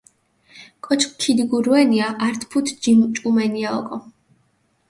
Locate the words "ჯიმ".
2.83-2.99